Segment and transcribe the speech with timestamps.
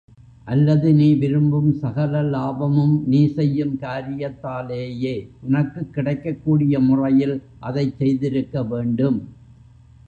[0.47, 5.15] அல்லது நீ விரும்பும் சகல லாபமும் நீ செய்யும் காரியத்தாலேயே
[5.41, 7.37] உனக்குக் கிடைக்கக்கூடிய முறையில்
[7.59, 9.21] அதைச் செய்திருக்க வேண்டும்.